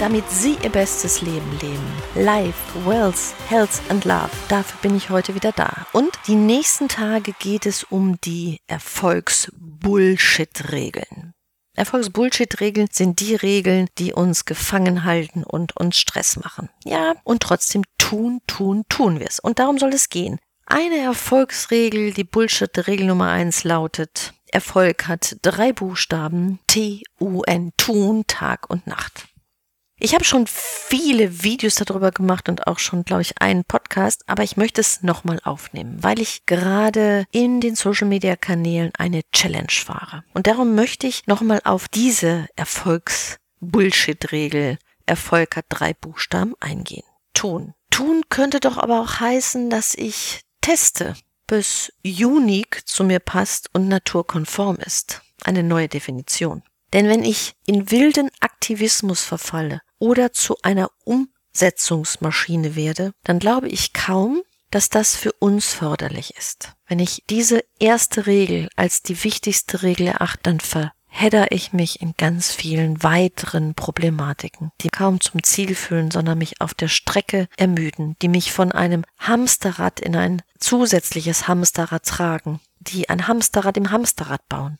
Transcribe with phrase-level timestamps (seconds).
[0.00, 1.86] Damit Sie Ihr bestes Leben leben.
[2.14, 4.28] Life, Wealth, Health and Love.
[4.48, 5.86] Dafür bin ich heute wieder da.
[5.92, 11.32] Und die nächsten Tage geht es um die Erfolgsbullshit-Regeln.
[11.74, 16.68] Erfolgsbullshit-Regeln sind die Regeln, die uns gefangen halten und uns Stress machen.
[16.84, 19.40] Ja, und trotzdem tun, tun, tun wir es.
[19.40, 20.38] Und darum soll es gehen.
[20.66, 28.86] Eine Erfolgsregel, die Bullshit-Regel Nummer eins lautet, Erfolg hat drei Buchstaben, T-U-N, tun, Tag und
[28.86, 29.28] Nacht.
[29.98, 34.42] Ich habe schon viele Videos darüber gemacht und auch schon, glaube ich, einen Podcast, aber
[34.42, 40.22] ich möchte es nochmal aufnehmen, weil ich gerade in den Social-Media-Kanälen eine Challenge fahre.
[40.34, 47.04] Und darum möchte ich nochmal auf diese Erfolgs-Bullshit-Regel Erfolg hat drei Buchstaben eingehen.
[47.32, 47.72] Tun.
[47.90, 51.14] Tun könnte doch aber auch heißen, dass ich teste,
[51.46, 55.22] bis unique zu mir passt und naturkonform ist.
[55.44, 56.62] Eine neue Definition.
[56.92, 63.92] Denn wenn ich in wilden Aktivismus verfalle oder zu einer Umsetzungsmaschine werde, dann glaube ich
[63.92, 66.74] kaum, dass das für uns förderlich ist.
[66.86, 72.14] Wenn ich diese erste Regel als die wichtigste Regel erachte, dann verhedder ich mich in
[72.16, 78.16] ganz vielen weiteren Problematiken, die kaum zum Ziel führen, sondern mich auf der Strecke ermüden,
[78.22, 84.46] die mich von einem Hamsterrad in ein zusätzliches Hamsterrad tragen, die ein Hamsterrad im Hamsterrad
[84.48, 84.78] bauen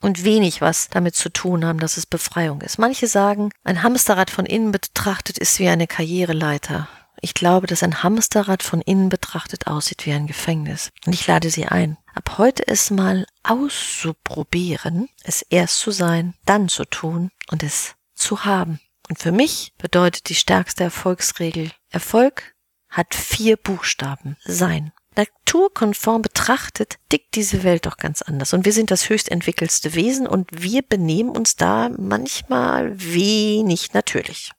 [0.00, 2.78] und wenig was damit zu tun haben, dass es Befreiung ist.
[2.78, 6.88] Manche sagen, ein Hamsterrad von innen betrachtet ist wie eine Karriereleiter.
[7.20, 10.90] Ich glaube, dass ein Hamsterrad von innen betrachtet aussieht wie ein Gefängnis.
[11.06, 16.68] Und ich lade Sie ein, ab heute es mal auszuprobieren, es erst zu sein, dann
[16.68, 18.80] zu tun und es zu haben.
[19.08, 22.54] Und für mich bedeutet die stärkste Erfolgsregel, Erfolg
[22.88, 24.36] hat vier Buchstaben.
[24.44, 28.52] Sein naturkonform betrachtet, tickt diese Welt doch ganz anders.
[28.52, 34.52] Und wir sind das höchst entwickelste Wesen und wir benehmen uns da manchmal wenig natürlich.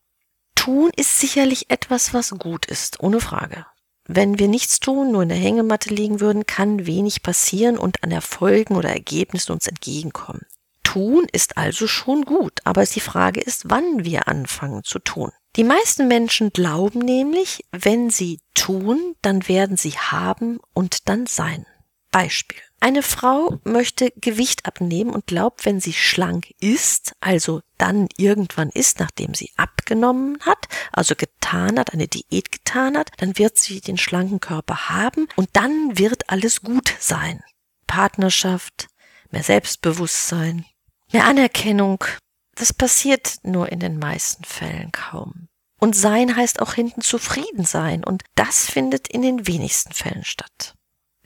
[0.55, 3.65] Tun ist sicherlich etwas, was gut ist, ohne Frage.
[4.07, 8.11] Wenn wir nichts tun, nur in der Hängematte liegen würden, kann wenig passieren und an
[8.11, 10.45] Erfolgen oder Ergebnissen uns entgegenkommen.
[10.83, 15.31] Tun ist also schon gut, aber die Frage ist, wann wir anfangen zu tun.
[15.57, 21.65] Die meisten Menschen glauben nämlich, wenn sie tun, dann werden sie haben und dann sein.
[22.09, 22.59] Beispiel.
[22.79, 28.99] Eine Frau möchte Gewicht abnehmen und glaubt, wenn sie schlank ist, also dann irgendwann ist,
[28.99, 33.97] nachdem sie abgenommen hat, also getan hat, eine Diät getan hat, dann wird sie den
[33.97, 37.43] schlanken Körper haben und dann wird alles gut sein.
[37.87, 38.87] Partnerschaft,
[39.31, 40.65] mehr Selbstbewusstsein,
[41.11, 42.03] mehr Anerkennung,
[42.61, 45.47] das passiert nur in den meisten Fällen kaum.
[45.79, 48.03] Und sein heißt auch hinten zufrieden sein.
[48.03, 50.75] Und das findet in den wenigsten Fällen statt.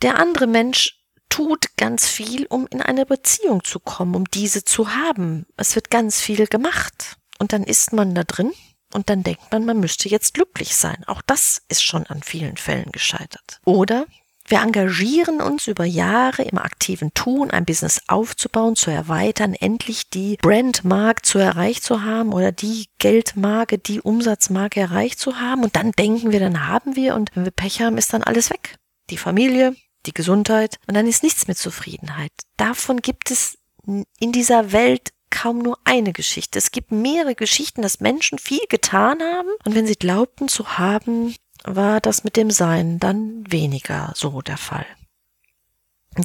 [0.02, 4.96] Der andere Mensch tut ganz viel, um in eine Beziehung zu kommen, um diese zu
[4.96, 5.46] haben.
[5.58, 7.18] Es wird ganz viel gemacht.
[7.38, 8.54] Und dann ist man da drin
[8.94, 11.04] und dann denkt man, man müsste jetzt glücklich sein.
[11.06, 13.60] Auch das ist schon an vielen Fällen gescheitert.
[13.66, 14.06] Oder
[14.48, 20.38] wir engagieren uns über Jahre im aktiven Tun, ein Business aufzubauen, zu erweitern, endlich die
[20.42, 25.64] Brandmark zu erreicht zu haben oder die Geldmarke, die Umsatzmarke erreicht zu haben.
[25.64, 28.52] Und dann denken wir, dann haben wir und wenn wir Pech haben, ist dann alles
[28.52, 28.78] weg.
[29.10, 29.76] Die Familie,
[30.06, 32.32] die Gesundheit und dann ist nichts mit Zufriedenheit.
[32.58, 36.60] Davon gibt es in dieser Welt kaum nur eine Geschichte.
[36.60, 41.36] Es gibt mehrere Geschichten, dass Menschen viel getan haben und wenn sie glaubten zu haben,
[41.66, 44.86] war das mit dem Sein dann weniger so der Fall.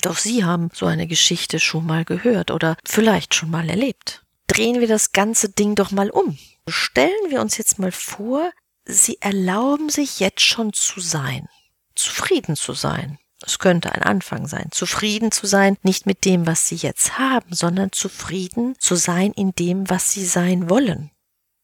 [0.03, 4.25] Doch Sie haben so eine Geschichte schon mal gehört oder vielleicht schon mal erlebt.
[4.47, 6.39] Drehen wir das ganze Ding doch mal um.
[6.69, 8.51] Stellen wir uns jetzt mal vor,
[8.85, 11.49] Sie erlauben sich jetzt schon zu sein,
[11.95, 13.19] zufrieden zu sein.
[13.45, 17.55] Es könnte ein Anfang sein, zufrieden zu sein, nicht mit dem, was Sie jetzt haben,
[17.55, 21.11] sondern zufrieden zu sein in dem, was Sie sein wollen.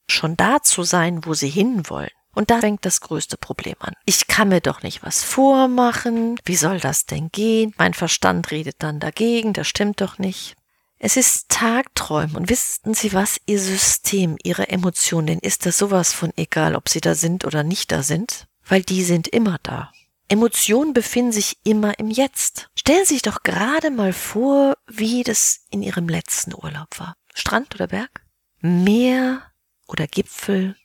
[0.09, 2.11] Schon da zu sein, wo Sie hinwollen.
[2.37, 3.94] Und da fängt das größte Problem an.
[4.05, 6.38] Ich kann mir doch nicht was vormachen.
[6.44, 7.73] Wie soll das denn gehen?
[7.79, 9.55] Mein Verstand redet dann dagegen.
[9.55, 10.55] Das stimmt doch nicht.
[10.99, 12.37] Es ist Tagträumen.
[12.37, 13.41] Und wissen Sie was?
[13.47, 17.91] Ihr System, Ihre Emotionen, ist das sowas von egal, ob Sie da sind oder nicht
[17.91, 18.47] da sind?
[18.67, 19.91] Weil die sind immer da.
[20.29, 22.69] Emotionen befinden sich immer im Jetzt.
[22.79, 27.17] Stellen Sie sich doch gerade mal vor, wie das in Ihrem letzten Urlaub war.
[27.33, 28.27] Strand oder Berg?
[28.61, 29.41] Meer
[29.87, 30.77] oder Gipfel?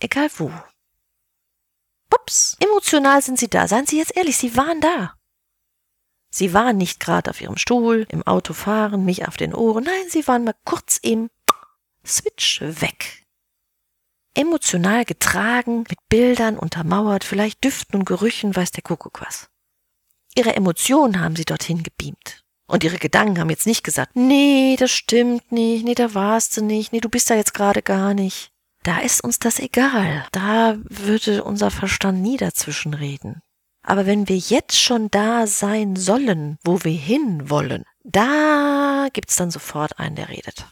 [0.00, 0.52] Egal wo.
[2.10, 3.68] Pups, Emotional sind Sie da.
[3.68, 5.14] Seien Sie jetzt ehrlich, Sie waren da.
[6.30, 9.84] Sie waren nicht gerade auf Ihrem Stuhl, im Auto fahren, mich auf den Ohren.
[9.84, 11.30] Nein, Sie waren mal kurz im
[12.04, 13.24] Switch weg.
[14.34, 19.48] Emotional getragen, mit Bildern untermauert, vielleicht Düften und Gerüchen, weiß der Kuckuck was.
[20.34, 22.44] Ihre Emotionen haben Sie dorthin gebeamt.
[22.68, 26.62] Und ihre Gedanken haben jetzt nicht gesagt, nee, das stimmt nicht, nee, da warst du
[26.62, 28.52] nicht, nee, du bist da jetzt gerade gar nicht.
[28.88, 30.24] Da ist uns das egal.
[30.32, 33.42] Da würde unser Verstand nie dazwischen reden.
[33.82, 39.50] Aber wenn wir jetzt schon da sein sollen, wo wir hin wollen, da gibt's dann
[39.50, 40.64] sofort einen, der redet.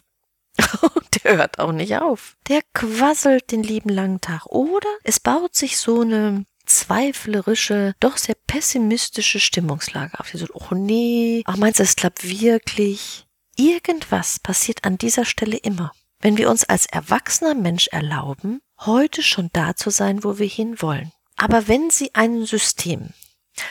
[1.25, 2.39] der hört auch nicht auf.
[2.49, 4.47] Der quasselt den lieben langen Tag.
[4.47, 10.29] Oder es baut sich so eine zweiflerische, doch sehr pessimistische Stimmungslage auf.
[10.29, 13.27] Sie so, oh nee, ach meinst du, es klappt wirklich?
[13.57, 15.93] Irgendwas passiert an dieser Stelle immer.
[16.27, 21.13] Wenn wir uns als erwachsener Mensch erlauben, heute schon da zu sein, wo wir hinwollen.
[21.37, 23.11] Aber wenn Sie ein System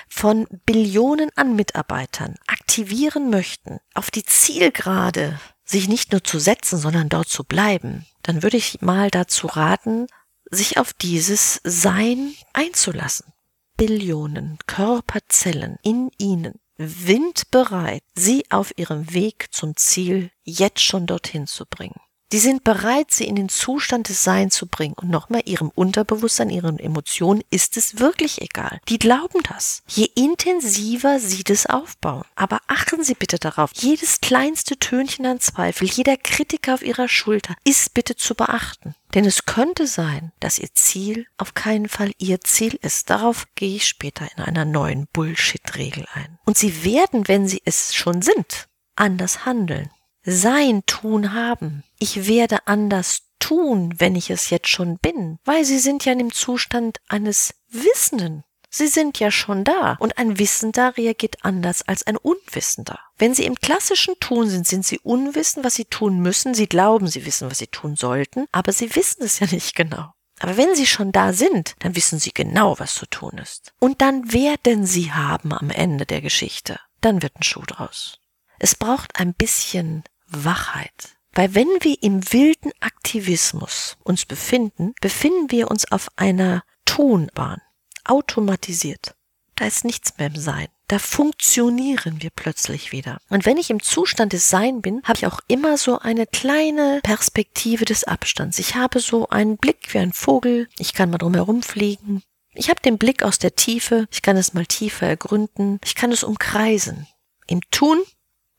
[0.07, 7.09] von Billionen an Mitarbeitern aktivieren möchten, auf die Zielgerade sich nicht nur zu setzen, sondern
[7.09, 10.07] dort zu bleiben, dann würde ich mal dazu raten,
[10.49, 13.33] sich auf dieses Sein einzulassen.
[13.75, 21.65] Billionen Körperzellen in ihnen windbereit, sie auf ihrem Weg zum Ziel jetzt schon dorthin zu
[21.65, 21.99] bringen.
[22.31, 24.95] Die sind bereit, sie in den Zustand des Seins zu bringen.
[24.95, 28.79] Und nochmal, ihrem Unterbewusstsein, ihren Emotionen ist es wirklich egal.
[28.89, 29.83] Die glauben das.
[29.87, 32.23] Je intensiver sie das aufbauen.
[32.35, 37.55] Aber achten Sie bitte darauf, jedes kleinste Tönchen an Zweifel, jeder Kritiker auf Ihrer Schulter
[37.63, 38.95] ist bitte zu beachten.
[39.13, 43.09] Denn es könnte sein, dass Ihr Ziel auf keinen Fall Ihr Ziel ist.
[43.09, 46.39] Darauf gehe ich später in einer neuen Bullshit-Regel ein.
[46.43, 49.89] Und Sie werden, wenn Sie es schon sind, anders handeln
[50.25, 51.83] sein Tun haben.
[51.99, 56.19] Ich werde anders tun, wenn ich es jetzt schon bin, weil sie sind ja in
[56.19, 58.43] dem Zustand eines Wissenden.
[58.69, 62.99] Sie sind ja schon da und ein Wissender reagiert anders als ein Unwissender.
[63.17, 66.53] Wenn Sie im klassischen Tun sind, sind Sie unwissend, was Sie tun müssen.
[66.53, 70.11] Sie glauben, Sie wissen, was Sie tun sollten, aber Sie wissen es ja nicht genau.
[70.39, 73.73] Aber wenn Sie schon da sind, dann wissen Sie genau, was zu tun ist.
[73.79, 76.77] Und dann werden Sie haben am Ende der Geschichte.
[76.99, 78.19] Dann wird ein Schuh draus.
[78.59, 80.03] Es braucht ein bisschen
[80.43, 81.15] Wachheit.
[81.33, 87.61] Weil wenn wir im wilden Aktivismus uns befinden, befinden wir uns auf einer Tonbahn,
[88.05, 89.15] automatisiert.
[89.55, 90.67] Da ist nichts mehr im Sein.
[90.87, 93.17] Da funktionieren wir plötzlich wieder.
[93.29, 96.99] Und wenn ich im Zustand des Sein bin, habe ich auch immer so eine kleine
[97.03, 98.59] Perspektive des Abstands.
[98.59, 100.67] Ich habe so einen Blick wie ein Vogel.
[100.77, 102.21] Ich kann mal drumherum fliegen.
[102.53, 104.07] Ich habe den Blick aus der Tiefe.
[104.11, 105.79] Ich kann es mal tiefer ergründen.
[105.83, 107.07] Ich kann es umkreisen.
[107.47, 107.97] Im Tun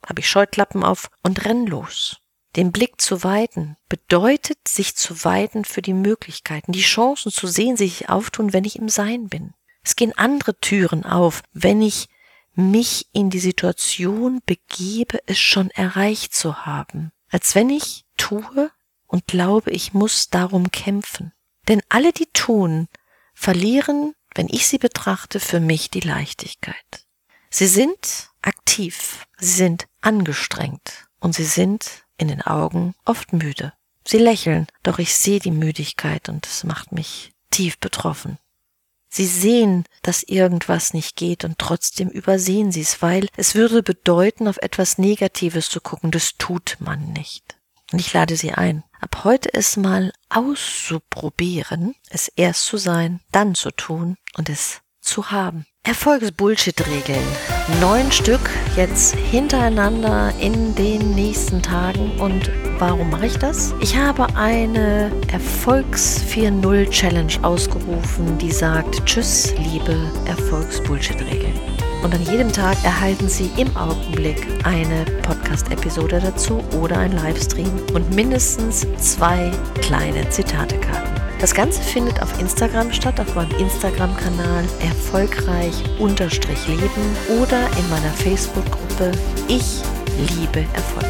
[0.06, 2.18] habe ich Scheuklappen auf und renn los.
[2.56, 7.76] Den Blick zu weiten bedeutet, sich zu weiten für die Möglichkeiten, die Chancen zu sehen,
[7.76, 9.52] sich auftun, wenn ich im Sein bin.
[9.82, 12.08] Es gehen andere Türen auf, wenn ich
[12.54, 18.70] mich in die Situation begebe, es schon erreicht zu haben, als wenn ich tue
[19.06, 21.32] und glaube, ich muss darum kämpfen.
[21.68, 22.88] Denn alle, die tun,
[23.34, 27.06] verlieren, wenn ich sie betrachte, für mich die Leichtigkeit.
[27.50, 28.30] Sie sind
[28.66, 33.72] aktiv, sie sind angestrengt und sie sind in den Augen oft müde.
[34.04, 38.38] Sie lächeln, doch ich sehe die Müdigkeit und es macht mich tief betroffen.
[39.08, 44.48] Sie sehen, dass irgendwas nicht geht und trotzdem übersehen sie es, weil es würde bedeuten,
[44.48, 46.10] auf etwas Negatives zu gucken.
[46.10, 47.56] Das tut man nicht.
[47.92, 53.54] Und ich lade Sie ein, ab heute es mal auszuprobieren, es erst zu sein, dann
[53.54, 55.66] zu tun und es zu haben.
[55.86, 57.22] Erfolgsbullshit-Regeln.
[57.80, 58.40] Neun Stück
[58.76, 62.18] jetzt hintereinander in den nächsten Tagen.
[62.18, 63.72] Und warum mache ich das?
[63.80, 71.54] Ich habe eine Erfolgs 4.0 Challenge ausgerufen, die sagt Tschüss, liebe Erfolgsbullshit-Regeln.
[72.02, 78.12] Und an jedem Tag erhalten Sie im Augenblick eine Podcast-Episode dazu oder ein Livestream und
[78.14, 81.15] mindestens zwei kleine Zitatekarten.
[81.38, 89.12] Das Ganze findet auf Instagram statt, auf meinem Instagram-Kanal erfolgreich-leben oder in meiner Facebook-Gruppe
[89.46, 89.82] Ich
[90.16, 91.04] liebe Erfolg.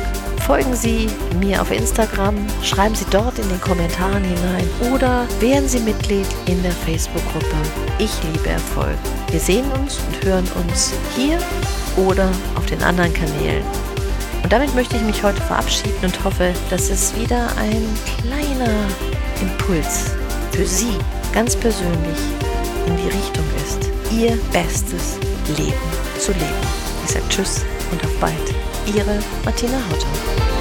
[0.45, 1.09] Folgen Sie
[1.41, 6.61] mir auf Instagram, schreiben Sie dort in den Kommentaren hinein oder werden Sie Mitglied in
[6.63, 7.57] der Facebook-Gruppe
[7.99, 8.99] Ich liebe Erfolg.
[9.31, 11.39] Wir sehen uns und hören uns hier
[11.97, 13.65] oder auf den anderen Kanälen.
[14.43, 17.87] Und damit möchte ich mich heute verabschieden und hoffe, dass es wieder ein
[18.21, 18.75] kleiner
[19.41, 20.13] Impuls
[20.53, 20.97] für Sie
[21.33, 22.19] ganz persönlich
[22.87, 25.19] in die Richtung ist, Ihr bestes
[25.59, 25.75] Leben
[26.19, 26.67] zu leben.
[27.05, 28.35] Ich sage Tschüss und auf bald.
[28.87, 30.56] Ihre Martina Hauter.